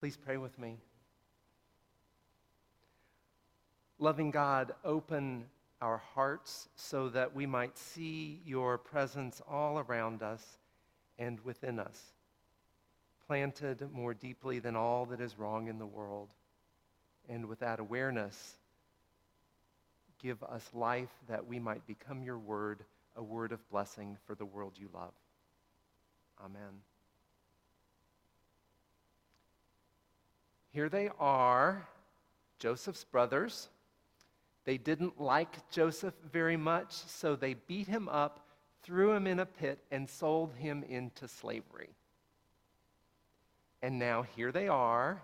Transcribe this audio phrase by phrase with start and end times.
[0.00, 0.78] Please pray with me.
[3.98, 5.44] Loving God, open
[5.82, 10.42] our hearts so that we might see your presence all around us
[11.18, 12.00] and within us,
[13.26, 16.30] planted more deeply than all that is wrong in the world.
[17.28, 18.54] And with that awareness,
[20.18, 22.84] give us life that we might become your word,
[23.16, 25.12] a word of blessing for the world you love.
[26.42, 26.80] Amen.
[30.72, 31.88] Here they are,
[32.58, 33.68] Joseph's brothers.
[34.64, 38.46] They didn't like Joseph very much, so they beat him up,
[38.82, 41.90] threw him in a pit, and sold him into slavery.
[43.82, 45.22] And now here they are.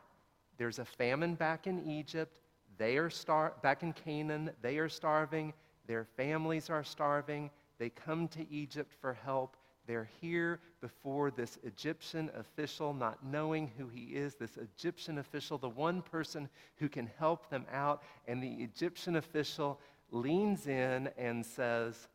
[0.57, 2.41] There's a famine back in Egypt.
[2.79, 4.51] They are star- back in Canaan.
[4.63, 5.53] They are starving.
[5.87, 7.51] Their families are starving.
[7.79, 9.57] They come to Egypt for help.
[9.87, 15.69] They're here before this Egyptian official, not knowing who he is, this Egyptian official, the
[15.69, 18.03] one person who can help them out.
[18.27, 22.09] And the Egyptian official leans in and says,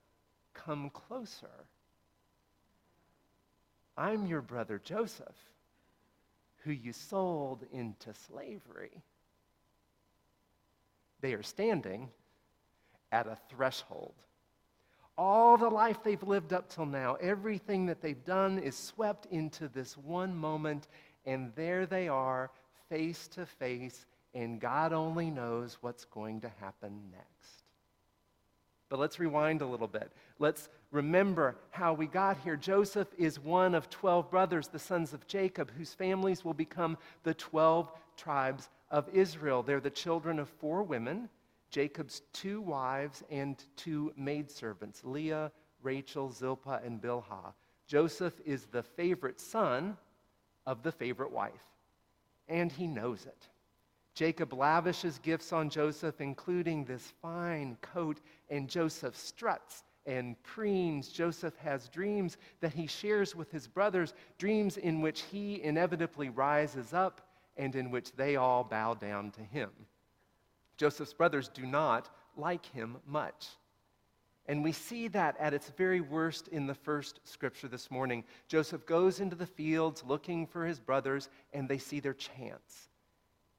[0.54, 1.66] Come closer.
[3.98, 5.36] I'm your brother Joseph,
[6.64, 9.04] who you sold into slavery.
[11.22, 12.10] They are standing
[13.12, 14.16] at a threshold
[15.22, 19.68] all the life they've lived up till now, everything that they've done is swept into
[19.68, 20.88] this one moment,
[21.28, 22.50] and there they are,
[22.90, 27.64] face to face, and God only knows what's going to happen next.
[28.90, 30.12] But let's rewind a little bit.
[30.40, 32.56] Let's remember how we got here.
[32.56, 37.36] Joseph is one of 12 brothers, the sons of Jacob, whose families will become the
[37.36, 39.62] 12 tribes of Israel.
[39.62, 41.30] They're the children of four women
[41.72, 47.54] Jacob's two wives and two maidservants, Leah, Rachel, Zilpah, and Bilhah.
[47.88, 49.98] Joseph is the favorite son
[50.66, 51.66] of the favorite wife,
[52.48, 53.48] and he knows it.
[54.14, 61.12] Jacob lavishes gifts on Joseph, including this fine coat, and Joseph struts and preens.
[61.12, 66.94] Joseph has dreams that he shares with his brothers, dreams in which he inevitably rises
[66.94, 67.22] up
[67.56, 69.70] and in which they all bow down to him.
[70.82, 73.50] Joseph's brothers do not like him much.
[74.48, 78.24] And we see that at its very worst in the first scripture this morning.
[78.48, 82.90] Joseph goes into the fields looking for his brothers, and they see their chance.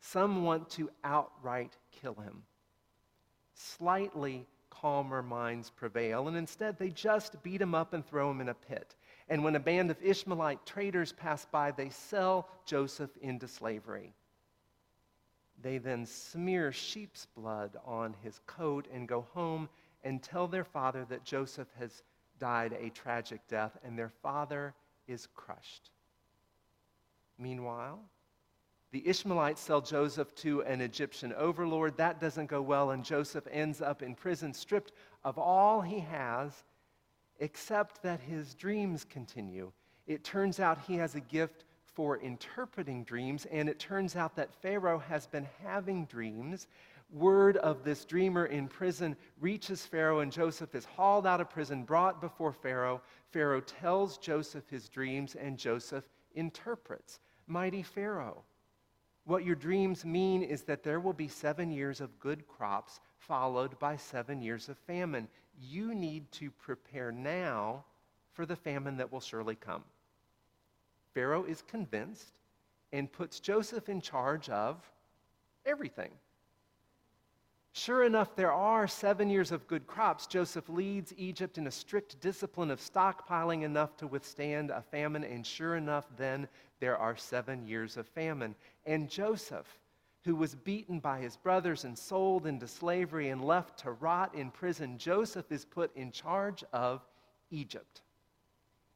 [0.01, 2.43] Some want to outright kill him.
[3.55, 8.49] Slightly calmer minds prevail, and instead they just beat him up and throw him in
[8.49, 8.97] a pit.
[9.29, 14.13] And when a band of Ishmaelite traders pass by, they sell Joseph into slavery.
[15.63, 19.69] They then smear sheep's blood on his coat and go home
[20.03, 22.03] and tell their father that Joseph has
[22.39, 24.75] died a tragic death, and their father
[25.07, 25.91] is crushed.
[27.39, 28.01] Meanwhile,
[28.91, 31.97] the Ishmaelites sell Joseph to an Egyptian overlord.
[31.97, 34.93] That doesn't go well, and Joseph ends up in prison, stripped
[35.25, 36.65] of all he has,
[37.39, 39.73] except that his dreams continue.
[40.07, 41.65] It turns out he has a gift
[41.95, 46.67] for interpreting dreams, and it turns out that Pharaoh has been having dreams.
[47.11, 51.85] Word of this dreamer in prison reaches Pharaoh, and Joseph is hauled out of prison,
[51.85, 53.03] brought before Pharaoh.
[53.31, 57.21] Pharaoh tells Joseph his dreams, and Joseph interprets.
[57.47, 58.43] Mighty Pharaoh,
[59.25, 63.79] what your dreams mean is that there will be seven years of good crops, followed
[63.79, 65.29] by seven years of famine.
[65.61, 67.85] You need to prepare now
[68.33, 69.85] for the famine that will surely come.
[71.15, 72.33] Pharaoh is convinced
[72.93, 74.79] and puts Joseph in charge of
[75.65, 76.11] everything.
[77.75, 80.27] Sure enough, there are seven years of good crops.
[80.27, 85.47] Joseph leads Egypt in a strict discipline of stockpiling enough to withstand a famine, and
[85.47, 86.47] sure enough, then
[86.81, 88.55] there are seven years of famine.
[88.85, 89.79] And Joseph,
[90.25, 94.51] who was beaten by his brothers and sold into slavery and left to rot in
[94.51, 97.01] prison, Joseph is put in charge of
[97.51, 98.03] Egypt.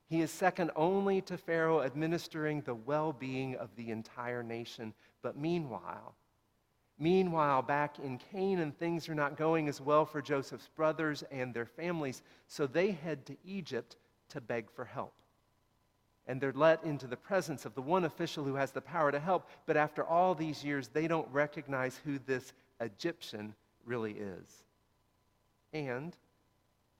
[0.08, 4.94] He is second only to Pharaoh, administering the well being of the entire nation.
[5.20, 6.14] But meanwhile,
[6.98, 11.66] meanwhile, back in Canaan, things are not going as well for Joseph's brothers and their
[11.66, 13.96] families, so they head to Egypt
[14.28, 15.14] to beg for help.
[16.28, 19.20] And they're let into the presence of the one official who has the power to
[19.20, 23.54] help, but after all these years, they don't recognize who this Egyptian
[23.84, 24.64] really is.
[25.72, 26.16] And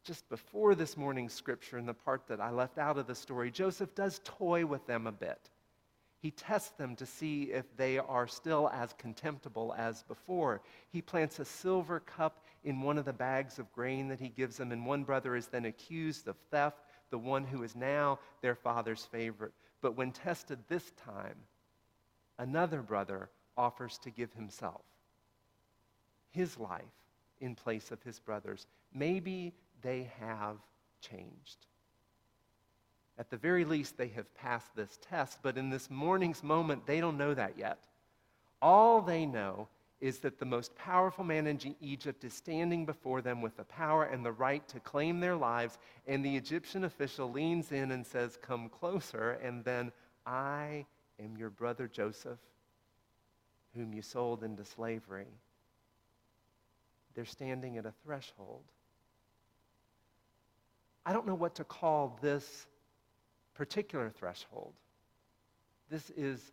[0.07, 3.51] just before this morning's scripture, in the part that I left out of the story,
[3.51, 5.51] Joseph does toy with them a bit.
[6.21, 10.63] He tests them to see if they are still as contemptible as before.
[10.91, 14.57] He plants a silver cup in one of the bags of grain that he gives
[14.57, 16.79] them, and one brother is then accused of theft,
[17.11, 19.53] the one who is now their father's favorite.
[19.83, 21.37] But when tested this time,
[22.39, 24.83] another brother offers to give himself,
[26.31, 26.83] his life,
[27.41, 28.67] in place of his brother's.
[28.95, 29.53] Maybe
[29.87, 30.57] they have
[31.01, 31.67] changed.
[33.19, 37.01] At the very least, they have passed this test, but in this morning's moment, they
[37.01, 37.79] don't know that yet.
[38.61, 39.69] All they know
[40.01, 44.05] is that the most powerful man in Egypt is standing before them with the power
[44.05, 45.79] and the right to claim their lives,
[46.09, 49.93] and the Egyptian official leans in and says, Come closer, and then,
[50.27, 50.85] I
[51.23, 52.41] am your brother Joseph,
[53.77, 55.29] whom you sold into slavery.
[57.15, 58.65] They're standing at a threshold.
[61.07, 62.67] I don't know what to call this
[63.55, 64.75] particular threshold.
[65.89, 66.51] This is,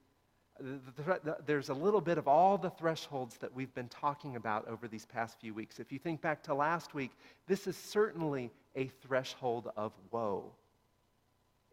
[1.47, 5.07] there's a little bit of all the thresholds that we've been talking about over these
[5.07, 5.79] past few weeks.
[5.79, 7.09] If you think back to last week,
[7.47, 10.51] this is certainly a threshold of woe.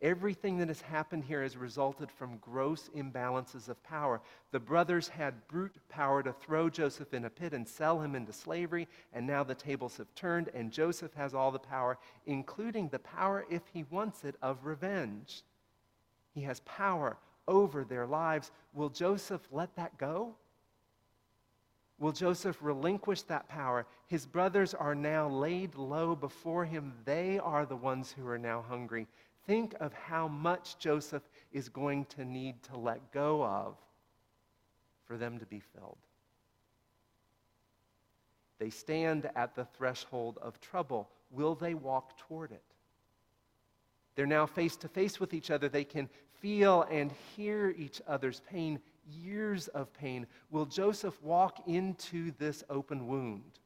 [0.02, 4.22] Everything that has happened here has resulted from gross imbalances of power.
[4.50, 8.32] The brothers had brute power to throw Joseph in a pit and sell him into
[8.32, 12.98] slavery, and now the tables have turned, and Joseph has all the power, including the
[13.00, 15.42] power, if he wants it, of revenge.
[16.32, 18.52] He has power over their lives.
[18.72, 20.34] Will Joseph let that go?
[21.98, 23.84] Will Joseph relinquish that power?
[24.06, 26.94] His brothers are now laid low before him.
[27.04, 29.06] They are the ones who are now hungry.
[29.46, 31.22] Think of how much Joseph
[31.52, 33.76] is going to need to let go of
[35.06, 35.98] for them to be filled.
[38.58, 41.08] They stand at the threshold of trouble.
[41.30, 42.62] Will they walk toward it?
[44.14, 45.68] They're now face to face with each other.
[45.68, 46.08] They can
[46.40, 48.78] feel and hear each other's pain,
[49.08, 50.26] years of pain.
[50.50, 53.58] Will Joseph walk into this open wound?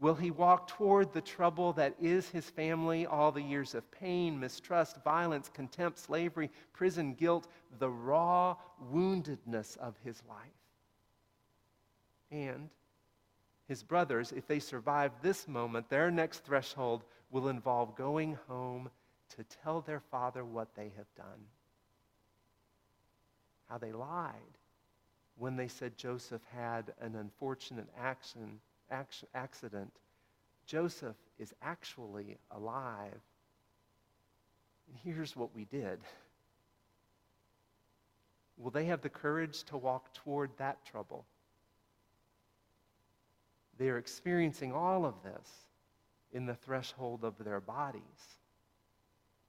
[0.00, 4.38] Will he walk toward the trouble that is his family, all the years of pain,
[4.38, 7.48] mistrust, violence, contempt, slavery, prison, guilt,
[7.78, 8.56] the raw
[8.92, 10.38] woundedness of his life?
[12.30, 12.70] And
[13.66, 18.90] his brothers, if they survive this moment, their next threshold will involve going home
[19.36, 21.46] to tell their father what they have done.
[23.68, 24.32] How they lied
[25.36, 28.60] when they said Joseph had an unfortunate action
[28.90, 29.92] accident.
[30.66, 33.20] Joseph is actually alive.
[34.88, 35.98] And here's what we did.
[38.56, 41.24] Will they have the courage to walk toward that trouble?
[43.78, 45.48] They are experiencing all of this
[46.32, 48.02] in the threshold of their bodies.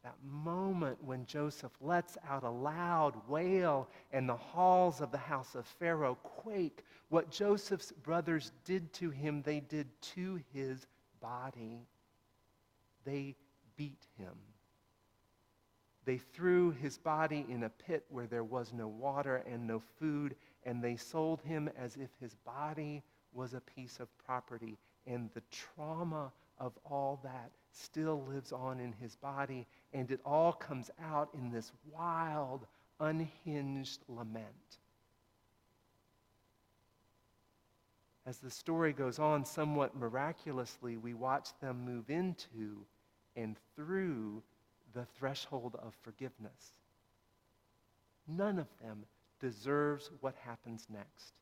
[0.03, 5.55] That moment when Joseph lets out a loud wail and the halls of the house
[5.55, 6.83] of Pharaoh quake.
[7.09, 10.87] What Joseph's brothers did to him, they did to his
[11.19, 11.85] body.
[13.03, 13.35] They
[13.75, 14.35] beat him.
[16.05, 20.35] They threw his body in a pit where there was no water and no food,
[20.63, 23.03] and they sold him as if his body
[23.33, 24.77] was a piece of property.
[25.05, 30.53] And the trauma of all that still lives on in his body, and it all
[30.53, 32.65] comes out in this wild,
[32.99, 34.79] unhinged lament.
[38.25, 42.85] As the story goes on, somewhat miraculously, we watch them move into
[43.35, 44.43] and through
[44.93, 46.73] the threshold of forgiveness.
[48.27, 49.05] None of them
[49.39, 51.33] deserves what happens next.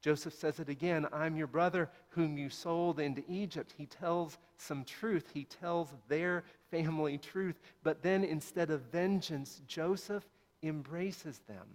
[0.00, 3.74] Joseph says it again I'm your brother whom you sold into Egypt.
[3.76, 7.60] He tells some truth, he tells their family truth.
[7.82, 10.24] But then instead of vengeance, Joseph
[10.62, 11.66] embraces them.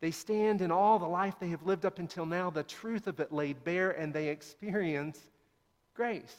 [0.00, 3.18] They stand in all the life they have lived up until now, the truth of
[3.18, 5.18] it laid bare, and they experience
[5.94, 6.36] grace.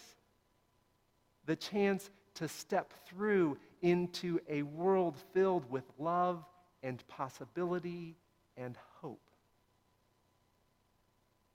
[1.45, 6.45] The chance to step through into a world filled with love
[6.81, 8.15] and possibility
[8.55, 9.28] and hope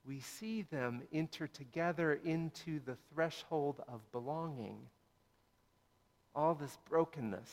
[0.07, 4.79] we see them enter together into the threshold of belonging.
[6.35, 7.51] All this brokenness,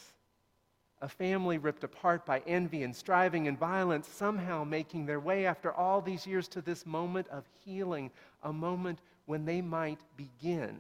[1.02, 5.72] a family ripped apart by envy and striving and violence, somehow making their way after
[5.72, 8.12] all these years to this moment of healing,
[8.44, 10.78] a moment when they might begin.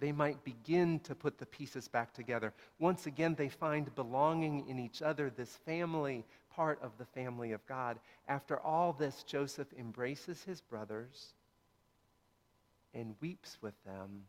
[0.00, 2.54] They might begin to put the pieces back together.
[2.78, 7.64] Once again, they find belonging in each other, this family part of the family of
[7.66, 7.98] God.
[8.28, 11.34] After all this, Joseph embraces his brothers
[12.94, 14.24] and weeps with them.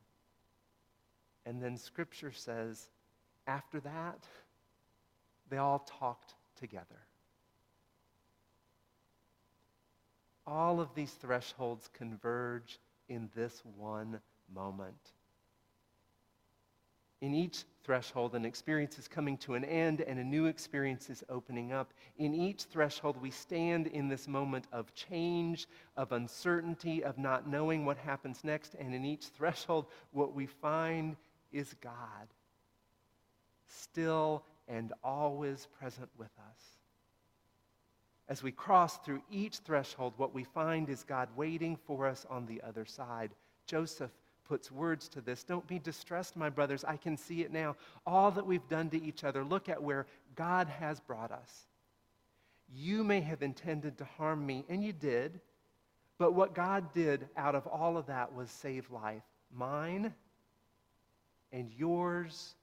[1.46, 2.88] And then scripture says,
[3.48, 4.20] after that,
[5.50, 6.86] they all talked together.
[10.46, 14.20] All of these thresholds converge in this one
[14.53, 15.12] moment.
[17.24, 21.24] In each threshold, an experience is coming to an end and a new experience is
[21.30, 21.94] opening up.
[22.18, 27.86] In each threshold, we stand in this moment of change, of uncertainty, of not knowing
[27.86, 28.75] what happens next.
[28.75, 31.15] And in each threshold, what we find
[31.53, 32.27] is God,
[33.68, 36.62] still and always present with us.
[38.27, 42.48] As we cross through each threshold, what we find is God waiting for us on
[42.48, 43.32] the other side.
[43.65, 44.12] Joseph
[44.46, 45.44] puts words to this.
[45.44, 46.84] Don't be distressed, my brothers.
[46.84, 47.76] I can see it now.
[48.06, 51.68] All that we've done to each other, look at where God has brought us.
[52.74, 55.40] You may have intended to harm me, and you did,
[56.18, 59.24] but what God did out of all of that was save life
[59.56, 60.14] mine
[61.52, 62.56] and yours,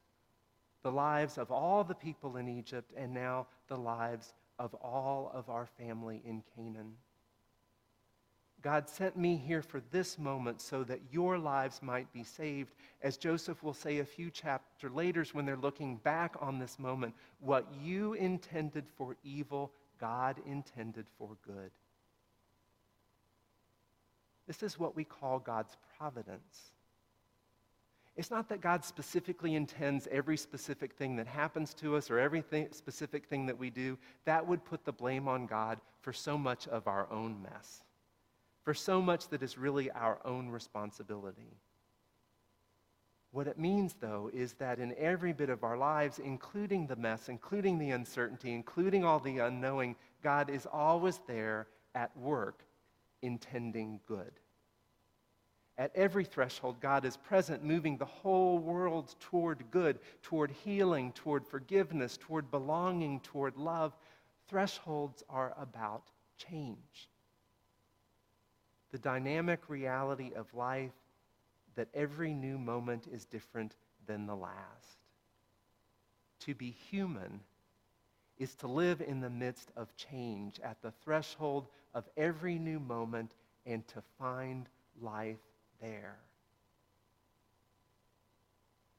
[0.82, 5.48] the lives of all the people in Egypt, and now the lives of all of
[5.48, 6.92] our family in Canaan.
[8.62, 12.74] God sent me here for this moment so that your lives might be saved.
[13.02, 17.14] As Joseph will say a few chapters later when they're looking back on this moment,
[17.40, 21.70] what you intended for evil, God intended for good.
[24.46, 26.72] This is what we call God's providence.
[28.16, 32.44] It's not that God specifically intends every specific thing that happens to us or every
[32.72, 33.96] specific thing that we do.
[34.26, 37.84] That would put the blame on God for so much of our own mess
[38.62, 41.56] for so much that is really our own responsibility.
[43.32, 47.28] What it means, though, is that in every bit of our lives, including the mess,
[47.28, 52.64] including the uncertainty, including all the unknowing, God is always there at work,
[53.22, 54.32] intending good.
[55.78, 61.46] At every threshold, God is present, moving the whole world toward good, toward healing, toward
[61.46, 63.96] forgiveness, toward belonging, toward love.
[64.48, 67.08] Thresholds are about change
[68.90, 70.92] the dynamic reality of life
[71.76, 74.98] that every new moment is different than the last.
[76.40, 77.40] To be human
[78.38, 83.34] is to live in the midst of change, at the threshold of every new moment,
[83.66, 84.68] and to find
[85.00, 85.36] life
[85.80, 86.16] there.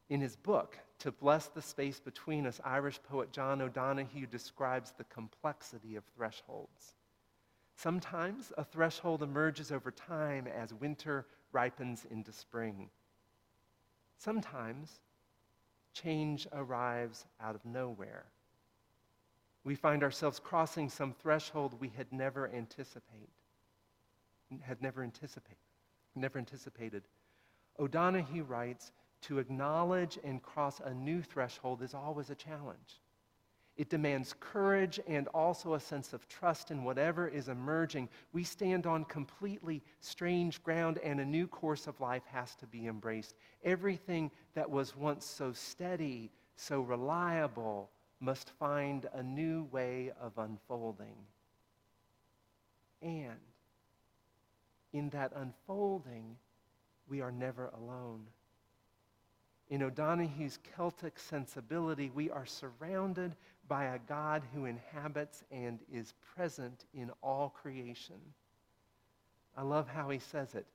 [0.10, 5.06] In his book, To Bless the Space Between Us, Irish poet John O'Donohue describes the
[5.06, 6.94] complexity of thresholds.
[7.82, 12.92] Sometimes a threshold emerges over time as winter ripens into spring.
[14.20, 15.00] Sometimes
[15.92, 18.26] change arrives out of nowhere.
[19.64, 23.32] We find ourselves crossing some threshold we had never anticipated.
[24.62, 25.58] Had never anticipated.
[26.14, 27.08] Never anticipated.
[27.80, 33.02] O'Donohue writes, to acknowledge and cross a new threshold is always a challenge.
[33.78, 38.10] It demands courage and also a sense of trust in whatever is emerging.
[38.34, 42.88] We stand on completely strange ground, and a new course of life has to be
[42.88, 43.36] embraced.
[43.64, 51.16] Everything that was once so steady, so reliable, must find a new way of unfolding.
[53.02, 53.40] And
[54.94, 56.38] in that unfolding,
[57.08, 58.28] we are never alone.
[59.72, 63.38] In O'Donohue's Celtic sensibility, we are surrounded
[63.70, 68.18] by a God who inhabits and is present in all creation.
[69.56, 70.66] I love how he says it.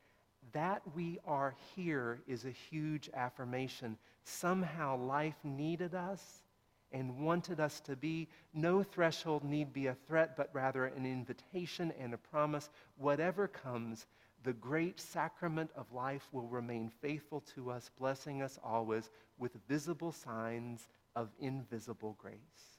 [0.52, 3.98] That we are here is a huge affirmation.
[4.24, 6.42] Somehow life needed us
[6.90, 8.28] and wanted us to be.
[8.54, 12.70] No threshold need be a threat, but rather an invitation and a promise.
[12.96, 14.06] Whatever comes,
[14.46, 20.12] the great sacrament of life will remain faithful to us, blessing us always with visible
[20.12, 22.76] signs of invisible grace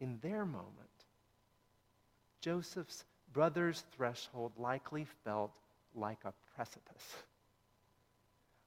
[0.00, 0.88] in their moment,
[2.40, 5.52] Joseph's brother's threshold likely felt
[5.94, 7.16] like a precipice,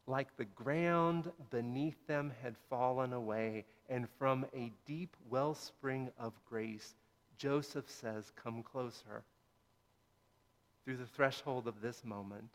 [0.07, 6.95] like the ground beneath them had fallen away, and from a deep wellspring of grace,
[7.37, 9.23] Joseph says, Come closer.
[10.83, 12.49] Through the threshold of this moment,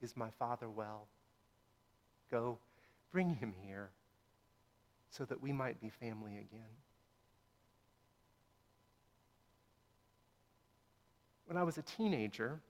[0.00, 1.06] is my father well?
[2.30, 2.58] Go,
[3.10, 3.90] bring him here
[5.10, 6.68] so that we might be family again.
[11.46, 12.60] When I was a teenager,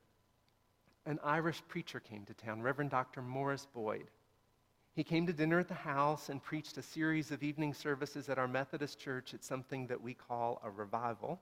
[1.05, 3.23] an Irish preacher came to town, Reverend Dr.
[3.23, 4.11] Morris Boyd.
[4.95, 8.39] He came to dinner at the house and preached a series of evening services at
[8.39, 11.41] our Methodist church at something that we call a revival.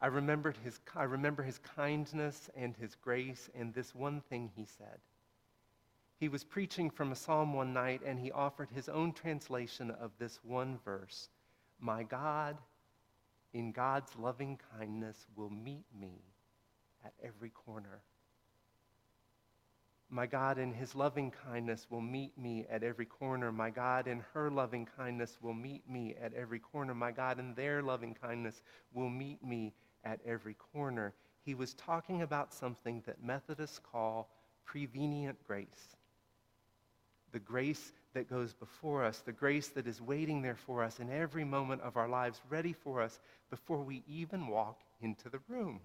[0.00, 4.64] I, remembered his, I remember his kindness and his grace and this one thing he
[4.64, 4.98] said.
[6.18, 10.12] He was preaching from a psalm one night and he offered his own translation of
[10.18, 11.28] this one verse
[11.78, 12.56] My God
[13.52, 16.22] in God's loving kindness will meet me
[17.04, 18.02] at every corner.
[20.08, 23.50] My God, in his loving kindness, will meet me at every corner.
[23.50, 26.94] My God, in her loving kindness, will meet me at every corner.
[26.94, 28.62] My God, in their loving kindness,
[28.92, 29.72] will meet me
[30.06, 31.12] at every corner.
[31.44, 34.30] He was talking about something that Methodists call
[34.64, 35.96] prevenient grace.
[37.32, 41.10] The grace that goes before us, the grace that is waiting there for us in
[41.10, 43.20] every moment of our lives, ready for us
[43.50, 45.80] before we even walk into the room.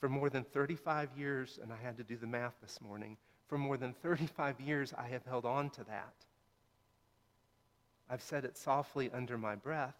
[0.00, 3.16] For more than 35 years, and I had to do the math this morning,
[3.48, 6.14] for more than 35 years, I have held on to that.
[8.10, 9.96] I've said it softly under my breath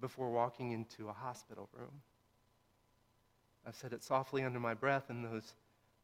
[0.00, 2.02] before walking into a hospital room.
[3.66, 5.54] I've said it softly under my breath in those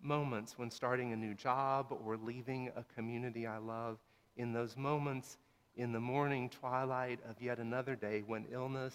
[0.02, 3.98] moments when starting a new job or leaving a community I love,
[4.36, 5.38] in those moments
[5.76, 8.94] in the morning twilight of yet another day when illness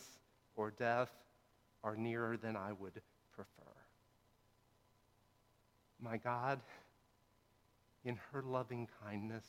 [0.56, 1.12] or death
[1.84, 3.01] are nearer than I would
[3.32, 3.72] prefer.
[6.01, 6.60] My God,
[8.06, 9.46] in her loving kindness,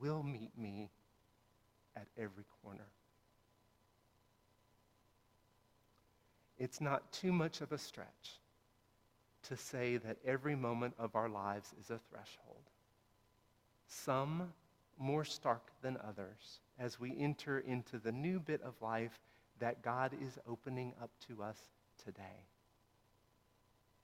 [0.00, 0.90] will meet me
[1.96, 2.88] at every corner.
[6.62, 8.38] It's not too much of a stretch
[9.48, 12.70] to say that every moment of our lives is a threshold.
[13.88, 14.52] Some
[14.96, 19.18] more stark than others as we enter into the new bit of life
[19.58, 21.58] that God is opening up to us
[22.04, 22.46] today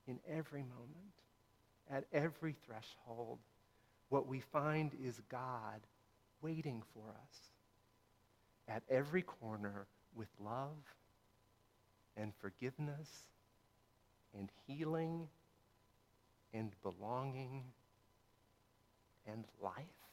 [0.08, 1.14] in every moment,
[1.88, 3.38] at every threshold,
[4.08, 5.80] what we find is God
[6.42, 7.38] waiting for us
[8.66, 9.86] at every corner
[10.16, 10.74] with love
[12.20, 13.08] and forgiveness
[14.36, 15.28] and healing
[16.52, 17.64] and belonging
[19.26, 20.07] and life.